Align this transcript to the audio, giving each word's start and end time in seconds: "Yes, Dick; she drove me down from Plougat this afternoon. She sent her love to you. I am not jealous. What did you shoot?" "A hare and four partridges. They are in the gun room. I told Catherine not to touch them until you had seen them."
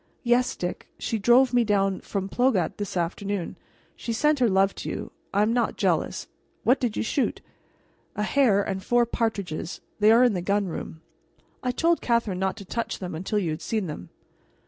"Yes, 0.23 0.55
Dick; 0.55 0.87
she 0.97 1.19
drove 1.19 1.53
me 1.53 1.63
down 1.63 2.01
from 2.01 2.27
Plougat 2.27 2.79
this 2.79 2.97
afternoon. 2.97 3.55
She 3.95 4.11
sent 4.11 4.39
her 4.39 4.49
love 4.49 4.73
to 4.81 4.89
you. 4.89 5.11
I 5.31 5.43
am 5.43 5.53
not 5.53 5.77
jealous. 5.77 6.27
What 6.63 6.79
did 6.79 6.97
you 6.97 7.03
shoot?" 7.03 7.39
"A 8.15 8.23
hare 8.23 8.63
and 8.63 8.83
four 8.83 9.05
partridges. 9.05 9.79
They 9.99 10.11
are 10.11 10.23
in 10.23 10.33
the 10.33 10.41
gun 10.41 10.65
room. 10.65 11.01
I 11.61 11.69
told 11.69 12.01
Catherine 12.01 12.39
not 12.39 12.57
to 12.57 12.65
touch 12.65 12.97
them 12.97 13.13
until 13.13 13.37
you 13.37 13.51
had 13.51 13.61
seen 13.61 13.85
them." 13.85 14.09